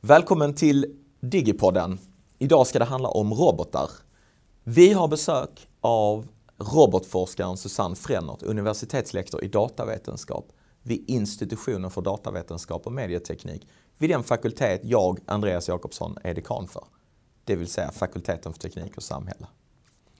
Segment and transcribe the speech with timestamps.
[0.00, 0.86] Välkommen till
[1.20, 1.98] Digipodden.
[2.38, 3.90] Idag ska det handla om robotar.
[4.64, 12.92] Vi har besök av robotforskaren Susanne Frennert, universitetslektor i datavetenskap vid institutionen för datavetenskap och
[12.92, 16.84] medieteknik vid den fakultet jag, Andreas Jakobsson, är dekan för.
[17.44, 19.46] Det vill säga fakulteten för teknik och samhälle.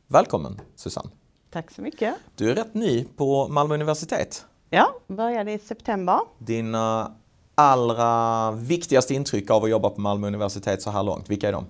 [0.07, 1.11] Välkommen Susanne!
[1.51, 2.15] Tack så mycket!
[2.37, 4.45] Du är rätt ny på Malmö universitet.
[4.71, 6.21] Ja, började i september.
[6.39, 7.15] Dina
[7.59, 11.67] allra viktigaste intryck av att jobba på Malmö universitet så här långt, vilka är de?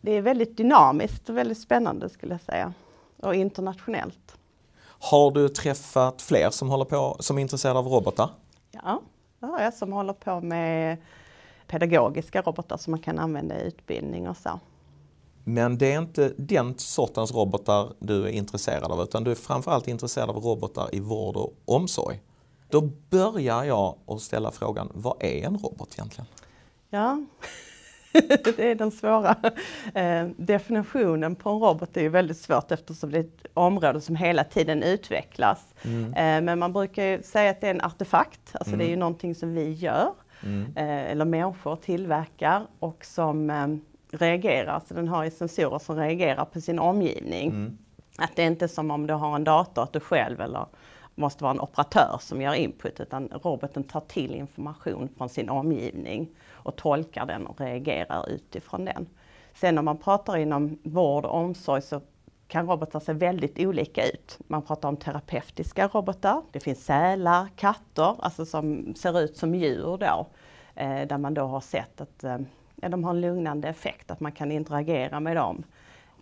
[0.00, 2.72] Det är väldigt dynamiskt och väldigt spännande skulle jag säga.
[3.22, 4.36] Och internationellt.
[4.82, 8.30] Har du träffat fler som, håller på, som är intresserade av robotar?
[8.70, 9.02] Ja,
[9.40, 10.96] det har jag som håller på med
[11.66, 14.60] pedagogiska robotar som man kan använda i utbildning och så.
[15.44, 19.88] Men det är inte den sortens robotar du är intresserad av utan du är framförallt
[19.88, 22.20] intresserad av robotar i vård och omsorg.
[22.68, 26.26] Då börjar jag att ställa frågan, vad är en robot egentligen?
[26.90, 27.24] Ja,
[28.44, 29.36] det är den svåra
[29.94, 34.16] eh, definitionen på en robot är ju väldigt svårt eftersom det är ett område som
[34.16, 35.74] hela tiden utvecklas.
[35.82, 36.14] Mm.
[36.14, 38.78] Eh, men man brukar säga att det är en artefakt, alltså mm.
[38.78, 39.00] det är ju mm.
[39.00, 40.76] någonting som vi gör mm.
[40.76, 43.50] eh, eller människor tillverkar och som
[44.10, 47.48] reagerar, så den har ju sensorer som reagerar på sin omgivning.
[47.48, 47.78] Mm.
[48.18, 50.66] Att det är inte som om du har en dator, att du själv eller
[51.14, 56.28] måste vara en operatör som gör input utan roboten tar till information från sin omgivning
[56.50, 59.06] och tolkar den och reagerar utifrån den.
[59.54, 62.00] Sen om man pratar inom vård och omsorg så
[62.48, 64.38] kan robotar se väldigt olika ut.
[64.46, 66.42] Man pratar om terapeutiska robotar.
[66.52, 70.26] Det finns sälar, katter, alltså som ser ut som djur då.
[70.74, 72.38] Eh, där man då har sett att eh,
[72.76, 75.64] de har en lugnande effekt, att man kan interagera med dem.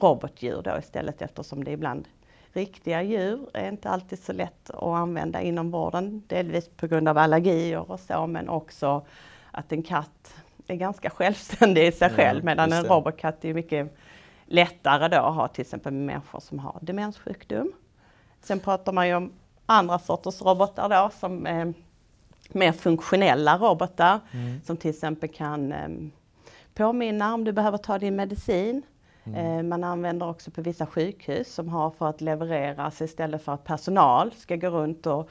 [0.01, 2.09] Robotdjur då istället eftersom det ibland
[2.53, 6.23] riktiga djur är inte alltid så lätt att använda inom vården.
[6.27, 9.07] Delvis på grund av allergier och så men också
[9.51, 10.35] att en katt
[10.67, 13.97] är ganska självständig i sig ja, själv medan en robotkatt är mycket
[14.47, 17.73] lättare då att ha till exempel med människor som har demenssjukdom.
[18.41, 19.33] Sen pratar man ju om
[19.67, 21.75] andra sorters robotar då som är
[22.49, 24.61] mer funktionella robotar mm.
[24.65, 25.89] som till exempel kan eh,
[26.75, 28.83] påminna om du behöver ta din medicin.
[29.25, 29.59] Mm.
[29.59, 33.65] Eh, man använder också på vissa sjukhus som har för att levereras istället för att
[33.65, 35.31] personal ska gå runt och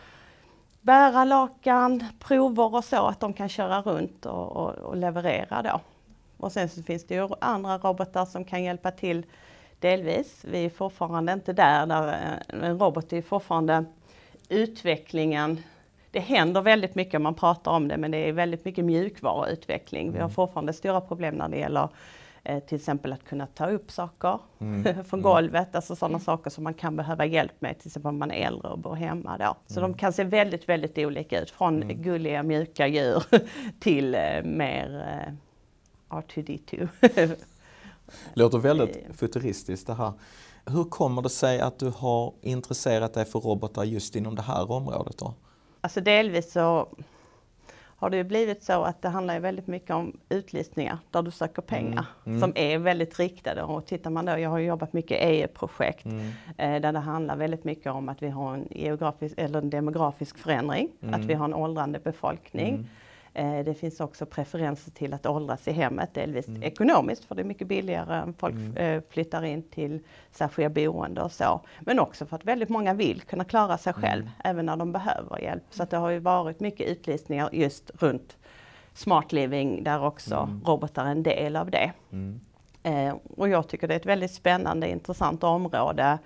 [0.81, 5.80] bära lakan, prover och så, att de kan köra runt och, och, och leverera då.
[6.38, 9.25] Och sen så finns det ju andra robotar som kan hjälpa till
[9.80, 10.46] delvis.
[10.51, 13.85] Vi är fortfarande inte där, där eh, en robot är fortfarande
[14.50, 15.62] utvecklingen
[16.12, 20.12] det händer väldigt mycket om man pratar om det men det är väldigt mycket mjukvaruutveckling.
[20.12, 20.35] Vi har mm.
[20.35, 21.90] fortfarande stora problem när det gäller
[22.44, 24.84] Eh, till exempel att kunna ta upp saker mm.
[25.06, 25.22] från mm.
[25.22, 28.47] golvet, alltså sådana saker som man kan behöva hjälp med, till exempel om man är
[28.47, 29.56] äldre och bor hemma då.
[29.68, 29.91] Så mm.
[29.91, 32.01] de kan se väldigt, väldigt olika ut, från mm.
[32.01, 33.24] gulliga mjuka djur
[33.80, 35.07] till eh, mer
[36.09, 36.88] eh, R2D2.
[38.34, 40.13] Låter väldigt futuristiskt det här.
[40.66, 44.72] Hur kommer det sig att du har intresserat dig för robotar just inom det här
[44.72, 45.34] området då?
[45.81, 46.88] Alltså delvis så
[48.01, 52.06] har det blivit så att det handlar väldigt mycket om utlysningar där du söker pengar
[52.25, 52.38] mm.
[52.38, 52.39] Mm.
[52.39, 53.63] som är väldigt riktade.
[53.63, 56.31] Och tittar man då, jag har jobbat mycket EU-projekt mm.
[56.57, 60.38] eh, där det handlar väldigt mycket om att vi har en, geografisk, eller en demografisk
[60.38, 61.28] förändring, att mm.
[61.28, 62.89] vi har en åldrande befolkning.
[63.34, 66.64] Eh, det finns också preferenser till att åldras i hemmet, delvis mm.
[66.64, 68.78] ekonomiskt för det är mycket billigare än folk mm.
[68.78, 70.00] Eh, flyttar in till
[70.31, 71.62] särskilda boende och så.
[71.80, 74.34] Men också för att väldigt många vill kunna klara sig själv mm.
[74.44, 75.64] även när de behöver hjälp.
[75.69, 78.38] Så det har ju varit mycket utlysningar just runt
[78.94, 80.62] Smart Living där också mm.
[80.66, 81.92] robotar är en del av det.
[82.12, 82.40] Mm.
[82.84, 86.18] Eh, och jag tycker det är ett väldigt spännande intressant område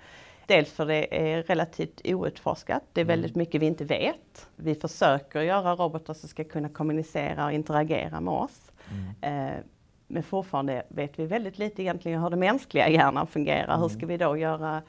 [0.46, 2.82] Dels för det är relativt outforskat.
[2.92, 3.12] Det är mm.
[3.20, 4.48] väldigt mycket vi inte vet.
[4.56, 8.72] Vi försöker göra robotar som ska kunna kommunicera och interagera med oss.
[8.90, 9.48] Mm.
[9.48, 9.60] Eh,
[10.06, 13.74] men fortfarande vet vi väldigt lite egentligen hur den mänskliga hjärnan fungerar.
[13.74, 13.80] Mm.
[13.80, 14.82] Hur ska vi då göra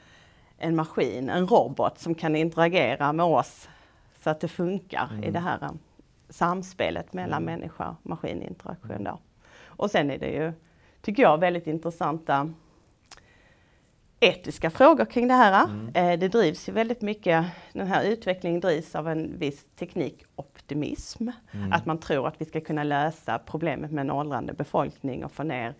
[0.58, 3.68] en maskin, en robot som kan interagera med oss
[4.22, 5.24] så att det funkar mm.
[5.24, 5.78] i det här um,
[6.28, 7.54] samspelet mellan mm.
[7.54, 9.04] människa och maskininteraktion.
[9.04, 9.18] Då.
[9.64, 10.52] Och sen är det ju,
[11.02, 12.52] tycker jag, väldigt intressanta
[14.20, 15.64] etiska frågor kring det här.
[15.64, 15.90] Mm.
[15.94, 21.28] Eh, det drivs ju väldigt mycket, den här utvecklingen drivs av en viss teknikoptimism.
[21.52, 21.72] Mm.
[21.72, 25.42] Att man tror att vi ska kunna lösa problemet med en åldrande befolkning och få
[25.42, 25.74] ner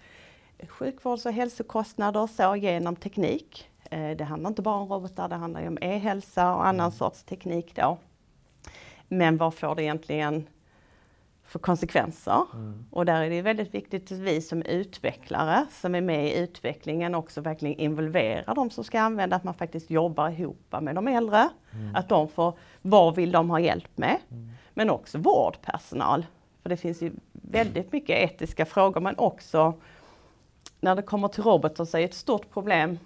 [0.68, 3.68] sjukvårds och hälsokostnader och så genom teknik.
[3.90, 6.92] Eh, det handlar inte bara om robotar, det handlar ju om e-hälsa och annan mm.
[6.92, 7.98] sorts teknik då.
[9.08, 10.46] Men vad får det egentligen
[11.48, 12.44] för konsekvenser.
[12.54, 12.84] Mm.
[12.90, 17.14] Och där är det väldigt viktigt att vi som utvecklare som är med i utvecklingen
[17.14, 21.48] också verkligen involverar de som ska använda, att man faktiskt jobbar ihop med de äldre.
[21.72, 21.94] Mm.
[21.94, 24.16] Att de får, vad vill de ha hjälp med?
[24.30, 24.50] Mm.
[24.74, 26.26] Men också vårdpersonal.
[26.62, 29.74] För det finns ju väldigt mycket etiska frågor men också
[30.80, 32.98] när det kommer till robotar så är ett stort problem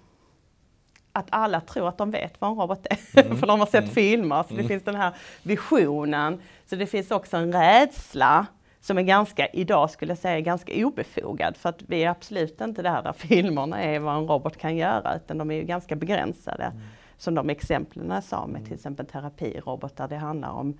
[1.13, 3.37] att alla tror att de vet vad en robot är, mm.
[3.39, 3.95] för de har sett mm.
[3.95, 4.43] filmer.
[4.43, 4.67] Så det mm.
[4.67, 5.13] finns den här
[5.43, 6.41] visionen.
[6.65, 8.45] Så det finns också en rädsla
[8.81, 11.57] som är ganska, idag skulle jag säga, ganska obefogad.
[11.57, 15.15] För att vi är absolut inte där där filmerna är vad en robot kan göra,
[15.15, 16.63] utan de är ju ganska begränsade.
[16.63, 16.81] Mm.
[17.17, 20.77] Som de exemplen jag sa med till exempel terapirobotar, det handlar om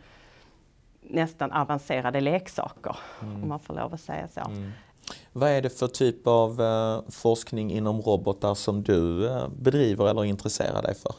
[1.01, 3.43] nästan avancerade leksaker, mm.
[3.43, 4.41] om man får lov att säga så.
[5.31, 10.25] Vad är det för typ av eh, forskning inom robotar som du eh, bedriver eller
[10.25, 11.15] intresserar dig för?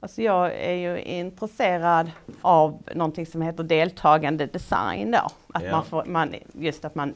[0.00, 2.10] Alltså jag är ju intresserad
[2.40, 5.28] av någonting som heter deltagande design då.
[5.54, 5.70] Att ja.
[5.70, 7.14] man får, man, just att man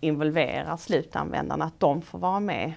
[0.00, 2.72] involverar slutanvändarna, att de får vara med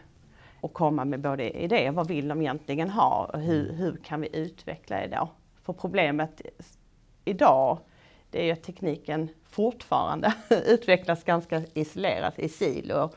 [0.61, 3.75] och komma med både idéer, vad vill de egentligen ha och hur, mm.
[3.75, 5.29] hur kan vi utveckla det då?
[5.63, 6.41] För problemet
[7.25, 7.77] idag,
[8.29, 10.33] det är ju att tekniken fortfarande
[10.65, 13.09] utvecklas ganska isolerat i silo.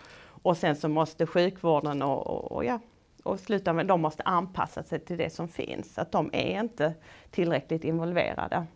[0.43, 2.81] Och sen så måste sjukvården och, och, och ja,
[3.23, 5.99] och slutanvändare, de måste anpassa sig till det som finns.
[5.99, 6.95] Att de är inte
[7.31, 8.67] tillräckligt involverade.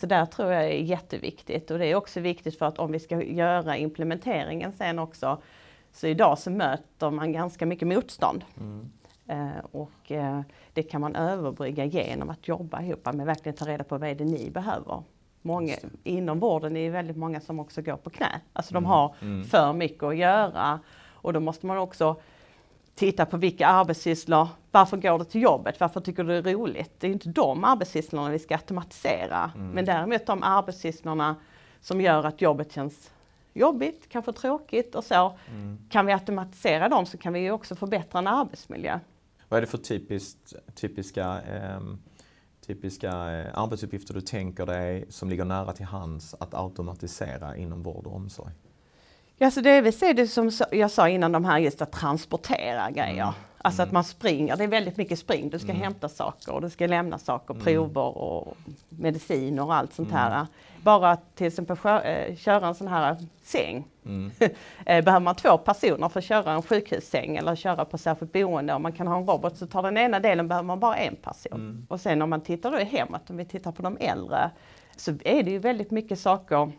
[0.00, 2.98] Så där tror jag är jätteviktigt och det är också viktigt för att om vi
[2.98, 5.42] ska göra implementeringen sen också,
[5.92, 8.44] så idag så möter man ganska mycket motstånd.
[8.60, 8.90] Mm.
[9.26, 10.40] Eh, och eh,
[10.72, 14.14] det kan man överbrygga genom att jobba ihop med verkligen ta reda på vad är
[14.14, 15.02] det ni behöver.
[15.42, 18.40] Många, inom vården är det väldigt många som också går på knä.
[18.52, 18.90] Alltså de mm.
[18.90, 19.44] har mm.
[19.44, 20.80] för mycket att göra
[21.12, 22.20] och då måste man också
[22.94, 26.90] titta på vilka arbetssysslor, varför går du till jobbet, varför tycker du det är roligt?
[26.98, 29.70] Det är inte de arbetssysslorna vi ska automatisera, mm.
[29.70, 31.36] men däremot de arbetssysslorna
[31.80, 33.10] som gör att jobbet känns
[33.52, 35.36] jobbigt, kanske tråkigt och så.
[35.48, 35.78] Mm.
[35.90, 38.98] Kan vi automatisera dem så kan vi också förbättra en arbetsmiljö.
[39.48, 41.80] Vad är det för typiskt, typiska, eh,
[42.74, 48.06] typiska eh, arbetsuppgifter du tänker dig som ligger nära till hands att automatisera inom vård
[48.06, 48.52] och omsorg?
[49.42, 52.90] Ja, så det vi ser det som jag sa innan, de här just att transportera
[52.90, 53.22] grejer.
[53.22, 53.34] Mm.
[53.58, 53.88] Alltså mm.
[53.88, 55.50] att man springer, det är väldigt mycket spring.
[55.50, 55.82] Du ska mm.
[55.82, 57.64] hämta saker och du ska lämna saker, mm.
[57.64, 58.56] prover och
[58.88, 60.34] mediciner och allt sånt här.
[60.34, 60.46] Mm.
[60.82, 63.84] Bara att till exempel äh, köra en sån här säng.
[64.06, 64.30] Mm.
[64.86, 68.74] Eh, behöver man två personer för att köra en sjukhussäng eller köra på särskilt boende.
[68.74, 71.16] Om man kan ha en robot så tar den ena delen behöver man bara en
[71.16, 71.86] person.
[71.90, 74.50] Och sen om man tittar då i hemmet, om vi tittar på de äldre,
[74.96, 76.72] så är det ju väldigt mycket saker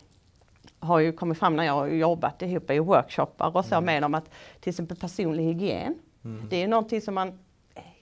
[0.81, 3.85] har ju kommit fram när jag har jobbat ihop i workshoppar och så mm.
[3.85, 4.29] med dem att
[4.59, 5.99] till exempel personlig hygien.
[6.25, 6.47] Mm.
[6.49, 7.39] Det är någonting som man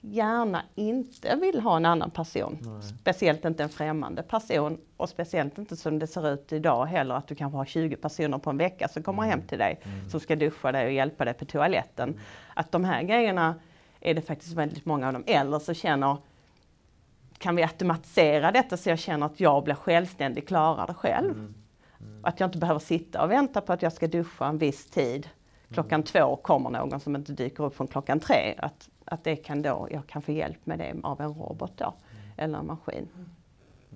[0.00, 2.58] gärna inte vill ha en annan person.
[2.60, 2.82] Nej.
[2.82, 7.28] Speciellt inte en främmande person och speciellt inte som det ser ut idag heller att
[7.28, 9.30] du kanske har 20 personer på en vecka som kommer mm.
[9.30, 10.10] hem till dig mm.
[10.10, 12.08] som ska duscha dig och hjälpa dig på toaletten.
[12.08, 12.20] Mm.
[12.54, 13.54] Att de här grejerna
[14.00, 16.16] är det faktiskt väldigt många av de äldre som känner
[17.38, 21.54] kan vi automatisera detta så jag känner att jag blir självständig, klarar det själv.
[22.00, 22.24] Mm.
[22.24, 25.28] Att jag inte behöver sitta och vänta på att jag ska duscha en viss tid.
[25.72, 26.06] Klockan mm.
[26.06, 28.54] två kommer någon som inte dyker upp från klockan tre.
[28.58, 31.84] Att, att det kan då, jag kan få hjälp med det av en robot då,
[31.84, 32.32] mm.
[32.36, 33.08] eller en maskin.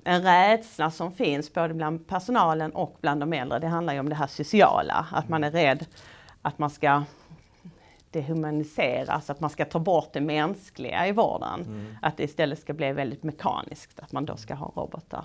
[0.04, 4.08] En rädsla som finns både bland personalen och bland de äldre, det handlar ju om
[4.08, 5.06] det här sociala.
[5.12, 5.86] Att man är rädd
[6.42, 7.04] att man ska
[8.10, 11.62] dehumaniseras, att man ska ta bort det mänskliga i vården.
[11.62, 11.96] Mm.
[12.02, 15.24] Att det istället ska bli väldigt mekaniskt, att man då ska ha robotar.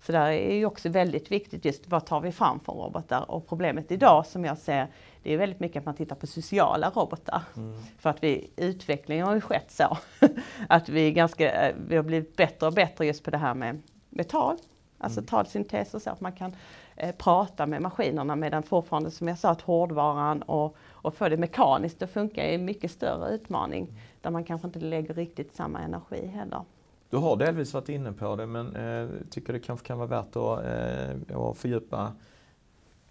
[0.00, 3.48] Så där är ju också väldigt viktigt just vad tar vi fram för robotar och
[3.48, 4.88] problemet idag som jag ser
[5.22, 7.42] det är väldigt mycket att man tittar på sociala robotar.
[7.56, 7.82] Mm.
[7.98, 9.98] För att vi, utvecklingen har ju skett så
[10.68, 14.28] att vi, ganska, vi har blivit bättre och bättre just på det här med, med
[14.28, 14.56] tal.
[14.98, 15.26] Alltså mm.
[15.26, 16.52] talsyntes och så att man kan
[16.96, 21.36] eh, prata med maskinerna medan fortfarande som jag sa att hårdvaran och, och få det
[21.36, 23.82] mekaniskt att funka är en mycket större utmaning.
[23.84, 23.94] Mm.
[24.20, 26.62] Där man kanske inte lägger riktigt samma energi heller.
[27.10, 30.36] Du har delvis varit inne på det men eh, tycker det kanske kan vara värt
[30.36, 32.12] att, eh, att fördjupa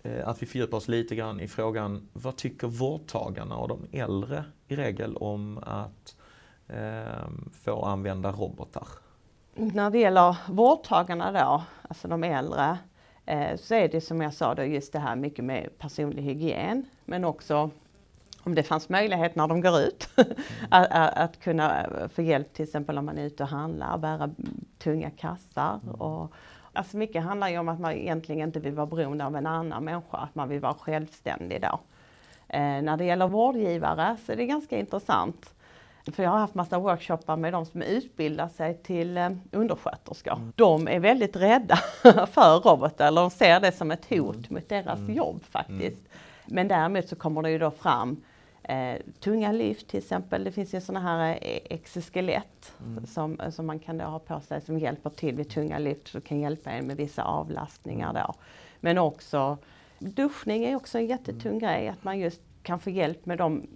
[0.04, 4.44] eh, att vi fördjupar oss lite grann i frågan vad tycker vårdtagarna och de äldre
[4.68, 6.16] i regel om att
[6.68, 7.27] eh,
[7.63, 8.88] få använda robotar?
[9.56, 12.77] När det gäller vårdtagarna då, alltså de äldre,
[13.25, 16.86] eh, så är det som jag sa då just det här mycket med personlig hygien
[17.06, 17.70] men också
[18.48, 20.34] om det fanns möjlighet när de går ut mm.
[20.70, 21.86] att, att, kunna
[22.16, 24.30] få hjälp till exempel om man är ute och handlar, bära
[24.77, 25.80] tunga kassar.
[25.84, 25.96] Mm.
[25.96, 26.34] Och,
[26.74, 29.84] alltså mycket handlar ju om att man egentligen inte vill vara beroende av en annan
[29.84, 31.80] människa, att man vill vara självständig då.
[32.48, 35.54] Eh, när det gäller vårdgivare så är det ganska intressant.
[36.12, 40.34] För jag har haft massa workshoppar med de som utbildar sig till eh, undersköterskor.
[40.34, 40.54] Mm.
[40.56, 41.75] De är väldigt rädda
[42.32, 44.48] för robotar, eller de ser det som ett hot mm.
[44.50, 45.16] mot deras mm.
[45.16, 46.01] jobb faktiskt.
[46.01, 46.18] Mm.
[46.48, 48.22] Men däremot så kommer det ju då fram
[48.69, 53.05] Eh, tunga lyft till exempel, det finns ju sådana här eh, exoskelett mm.
[53.05, 56.39] som, som man kan ha på sig som hjälper till vid tunga lyft, som kan
[56.39, 58.33] hjälpa en med vissa avlastningar då.
[58.79, 59.57] Men också
[60.00, 63.67] Duschning är också en jättetung grej, att man just kan få hjälp med de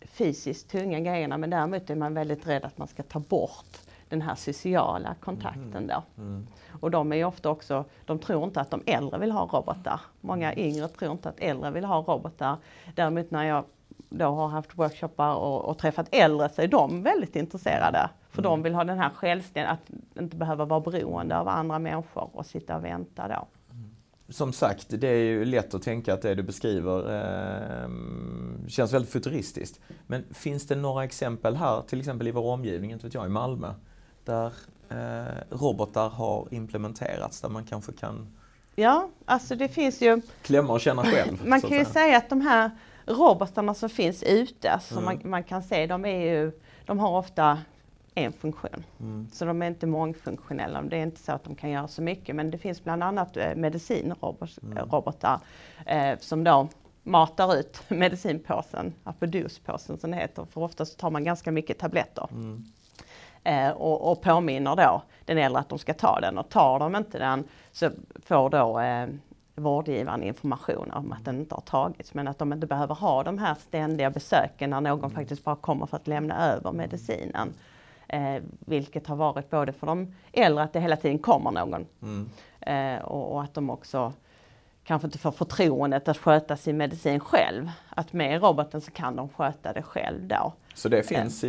[0.00, 4.22] fysiskt tunga grejerna men däremot är man väldigt rädd att man ska ta bort den
[4.22, 6.02] här sociala kontakten då.
[6.18, 6.46] Mm.
[6.80, 10.00] Och de är ofta också, de tror inte att de äldre vill ha robotar.
[10.20, 12.56] Många yngre tror inte att äldre vill ha robotar.
[12.94, 13.64] Däremot när jag
[14.08, 18.10] då har haft workshoppar och, och träffat äldre så är de väldigt intresserade.
[18.30, 18.50] För mm.
[18.50, 22.46] de vill ha den här självständigheten, att inte behöva vara beroende av andra människor och
[22.46, 23.46] sitta och vänta då.
[24.28, 27.88] Som sagt, det är ju lätt att tänka att det du beskriver eh,
[28.68, 29.80] känns väldigt futuristiskt.
[30.06, 33.28] Men finns det några exempel här, till exempel i vår omgivning, inte vet jag, i
[33.28, 33.74] Malmö,
[34.24, 34.52] där
[34.88, 38.36] eh, robotar har implementerats, där man kanske kan
[38.78, 40.20] Ja, alltså det finns ju...
[40.42, 41.46] Klämma och känna själv.
[41.46, 41.92] Man kan ju säga.
[41.92, 42.70] säga att de här
[43.06, 45.04] robotarna som finns ute, som mm.
[45.04, 46.52] man, man, kan se, de, är ju,
[46.84, 47.58] de har ofta
[48.14, 48.84] en funktion.
[49.00, 49.28] Mm.
[49.32, 50.82] Så de är inte mångfunktionella.
[50.82, 52.36] Det är inte så att de kan göra så mycket.
[52.36, 55.40] Men det finns bland annat eh, medicinrobotar
[55.86, 56.12] mm.
[56.12, 56.68] eh, som då
[57.02, 60.46] matar ut medicinpåsen, apodospåsen som det heter.
[60.50, 62.28] För oftast tar man ganska mycket tabletter.
[62.30, 62.64] Mm.
[63.44, 66.38] Eh, och, och påminner då den äldre att de ska ta den.
[66.38, 67.90] Och tar de inte den så
[68.24, 69.06] får då eh,
[69.56, 73.38] vårdgivaren information om att den inte har tagits men att de inte behöver ha de
[73.38, 75.10] här ständiga besöken när någon mm.
[75.10, 77.52] faktiskt bara kommer för att lämna över medicinen.
[78.08, 82.30] Eh, vilket har varit både för de äldre att det hela tiden kommer någon mm.
[82.60, 84.12] eh, och, och, att de också
[84.86, 87.70] kanske inte får förtroendet att sköta sin medicin själv.
[87.88, 90.52] Att med roboten så kan de sköta det själv då.
[90.74, 91.48] Så det finns i,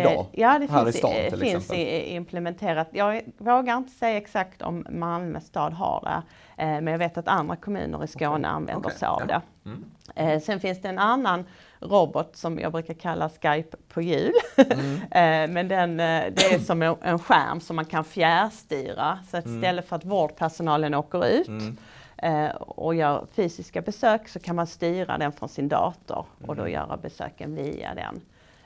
[0.00, 0.12] idag?
[0.12, 1.78] Eh, ja, det här finns, i stan till finns exempel.
[1.78, 2.88] I, implementerat.
[2.92, 6.22] Jag vågar inte säga exakt om Malmö stad har det.
[6.62, 8.50] Eh, men jag vet att andra kommuner i Skåne okay.
[8.50, 8.98] använder okay.
[8.98, 9.26] sig av ja.
[9.26, 9.70] det.
[9.70, 9.84] Mm.
[10.14, 11.44] Eh, sen finns det en annan
[11.80, 14.32] robot som jag brukar kalla Skype på hjul.
[14.56, 15.52] Mm.
[15.52, 19.18] men den, det är som en, skärm som man kan fjärrstyra.
[19.30, 19.56] Så att mm.
[19.56, 21.76] istället för att vårdpersonalen åker ut mm
[22.22, 26.62] eh, och gör fysiska besök så kan man styra den från sin dator och då
[26.62, 26.72] mm.
[26.72, 28.20] göra besöken via den.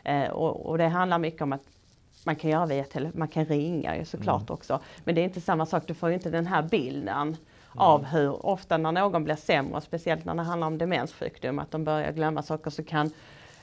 [0.05, 1.63] Eh, och, och, det handlar mycket om att
[2.25, 4.55] man kan göra via telefon, man kan ringa ju såklart mm.
[4.55, 4.81] också.
[5.05, 7.37] Men det är inte samma sak, du får ju inte den här bilden mm.
[7.73, 11.85] av hur ofta när någon blir sämre, speciellt när det handlar om demenssjukdom, att de
[11.85, 13.11] börjar glömma saker så kan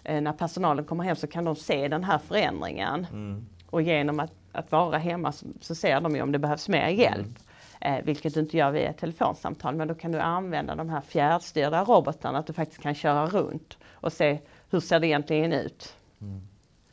[0.04, 3.08] eh, när personalen kommer hem så kan de se den här förändringen.
[3.12, 3.46] Mm.
[3.70, 6.88] Och genom att, att vara hemma så, så, ser de ju om det behövs mer
[6.88, 7.20] hjälp.
[7.20, 7.36] Mm.
[7.82, 9.76] Eh, vilket du inte gör via telefonsamtal.
[9.76, 13.78] Men då kan du använda de här fjärrstyrda robotarna, att du faktiskt kan köra runt
[13.92, 15.96] och se hur ser det egentligen ut.
[16.22, 16.42] Mm.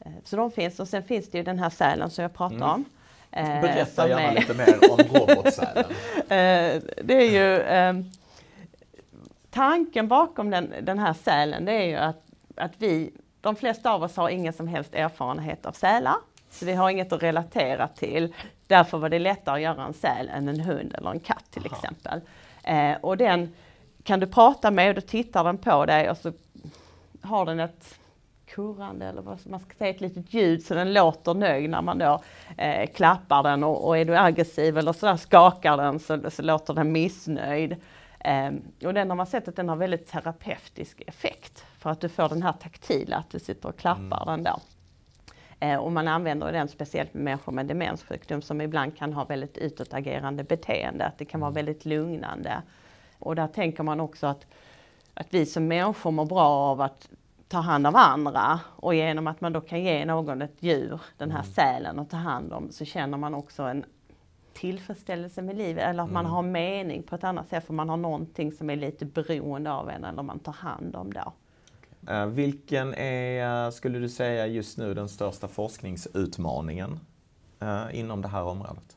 [0.00, 2.57] Eh, så de finns och sen finns det ju den här sälen som jag pratar
[2.57, 2.69] mm.
[2.69, 2.85] om.
[3.31, 4.35] Eh, Berätta gärna är...
[4.35, 5.85] lite mer om robotsälen.
[6.16, 8.07] eh, det är ju eh,
[9.50, 12.23] Tanken bakom den, den här sälen det är ju att,
[12.57, 16.16] att vi, de flesta av oss har ingen som helst erfarenhet av sälar.
[16.57, 18.35] Så vi har inget att relatera till.
[18.67, 21.67] Därför var det lättare att göra en säl än en hund eller en katt till
[21.67, 21.77] Aha.
[21.77, 22.21] exempel.
[22.63, 23.55] Eh, och den
[24.03, 26.33] kan du prata med och då tittar den på dig och så
[27.23, 27.99] har den ett
[28.47, 31.99] kurrande eller vad man ska säga, ett litet ljud så den låter nöjd när man
[31.99, 32.23] då
[32.57, 36.75] eh, klappar den och, och, är du aggressiv eller sådär skakar den så, så låter
[36.75, 37.77] den missnöjd.
[38.21, 38.51] Eh,
[38.85, 42.29] och den har man sett att den har väldigt terapeutisk effekt för att du får
[42.29, 44.27] den här taktila, att du sitter och klappar mm.
[44.27, 44.61] den då.
[45.61, 49.59] Eh, och man använder den speciellt med människor med demenssjukdom som ibland kan ha väldigt
[49.59, 51.55] utåtagerande beteende, att det kan vara mm.
[51.55, 52.63] väldigt lugnande.
[53.19, 54.47] Och där tänker man också att,
[55.15, 57.09] att vi som människor mår bra av att
[57.49, 61.31] ta hand om andra och genom att man då kan ge någon ett djur, den
[61.31, 61.53] här mm.
[61.53, 63.85] sälen, att ta hand om så känner man också en
[64.53, 66.23] tillfredsställelse med livet eller att mm.
[66.23, 69.73] man har mening på ett annat sätt för man har någonting som är lite beroende
[69.73, 71.33] av en eller man tar hand om då.
[72.09, 77.00] Eh, vilken är, skulle du säga, just nu den största forskningsutmaningen
[77.61, 78.97] eh, inom det här området?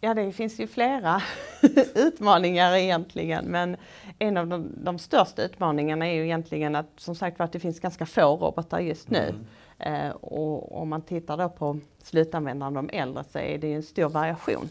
[0.00, 1.22] Ja, det finns ju flera
[1.94, 3.76] utmaningar egentligen, men
[4.18, 7.80] en av de, de, största utmaningarna är ju egentligen att som sagt att det finns
[7.80, 9.34] ganska få robotar just nu.
[9.78, 10.06] Mm.
[10.06, 14.08] Eh, och om man tittar då på slutanvändarna, de äldre, så är det en stor
[14.08, 14.68] variation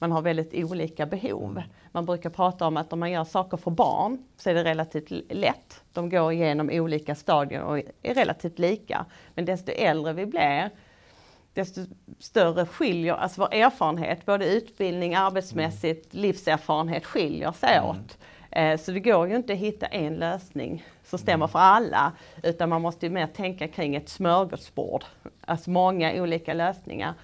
[0.00, 1.62] man har väldigt olika behov.
[1.92, 5.10] Man brukar prata om att om man gör saker för barn så är det relativt
[5.30, 5.82] lätt.
[5.92, 9.06] De går igenom olika stadier och är relativt lika.
[9.34, 10.70] Men desto äldre vi blir,
[11.54, 11.80] desto
[12.18, 16.22] större skiljer, alltså vår erfarenhet, både utbildning, arbetsmässigt, mm.
[16.22, 17.90] livserfarenhet skiljer sig mm.
[17.90, 18.18] åt.
[18.50, 21.48] Eh, så det går ju inte att hitta en lösning som stämmer mm.
[21.48, 25.04] för alla, utan man måste ju mer tänka kring ett smörgåsbord.
[25.40, 27.14] Alltså många olika lösningar.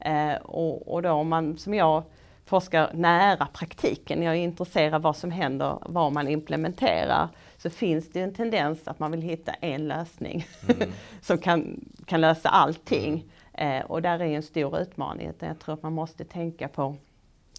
[0.00, 2.02] Eh, och, och då om man, som jag,
[2.46, 8.12] forskar nära praktiken, jag är intresserad av vad som händer, vad man implementerar, så finns
[8.12, 10.92] det en tendens att man vill hitta en lösning mm.
[11.20, 13.24] som kan, kan lösa allting.
[13.52, 13.82] Mm.
[13.82, 15.32] Eh, och där är en stor utmaning.
[15.38, 16.96] Jag tror att man måste tänka på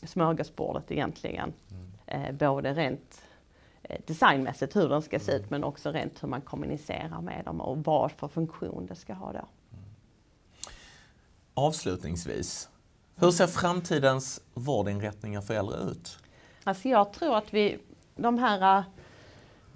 [0.03, 1.53] smörgåsbordet egentligen.
[1.71, 2.25] Mm.
[2.25, 3.21] Eh, både rent
[3.83, 7.61] eh, designmässigt hur den ska se ut men också rent hur man kommunicerar med dem
[7.61, 9.47] och vad för funktion det ska ha då.
[11.53, 12.69] Avslutningsvis,
[13.19, 16.19] hur ser framtidens vårdinrättningar för äldre ut?
[16.63, 17.79] Alltså jag tror att vi,
[18.15, 18.85] de här uh,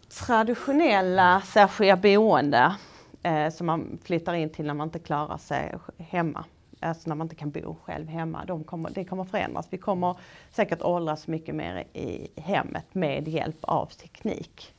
[0.10, 2.75] traditionella särskilda boende
[3.24, 6.45] eh, som man flyttar in till när man inte klarar sig hemma,
[6.79, 9.67] alltså när man inte kan bo själv hemma, de kommer, det kommer förändras.
[9.69, 10.15] Vi kommer
[10.51, 14.74] säkert åldras mycket mer i hemmet med hjälp av teknik.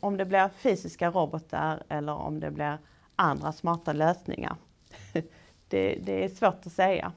[0.00, 2.78] Om det blir fysiska robotar eller om det blir
[3.16, 4.56] andra smarta lösningar,
[5.68, 7.12] det, det är svårt att säga.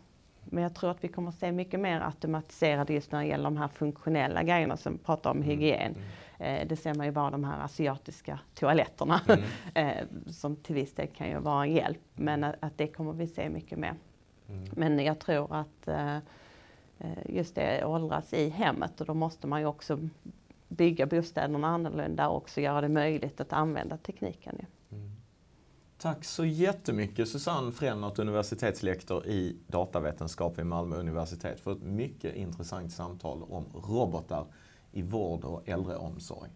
[0.46, 3.44] Men jag tror att vi kommer att se mycket mer automatiserade just när det gäller
[3.44, 5.96] de här funktionella grejerna som pratar om hygien.
[6.40, 6.62] Mm.
[6.62, 9.44] Eh, det ser man ju bara de här asiatiska toaletterna mm.
[9.74, 12.02] eh, som till viss del kan ju vara en hjälp.
[12.16, 13.96] Men att, det kommer vi se mycket mer.
[14.50, 14.70] Mm.
[14.72, 16.18] Men jag tror att eh
[17.26, 20.00] just det åldras i hemmet och då måste man ju också
[20.68, 24.56] bygga bostäderna annorlunda och också göra det möjligt att använda tekniken.
[24.60, 24.66] Ja.
[26.04, 32.94] Tack så jättemycket Susanne Frennert, universitetslektor i datavetenskap vid Malmö universitet för ett mycket intressant
[32.94, 34.46] samtal om robotar
[34.92, 36.50] i vård och äldreomsorg.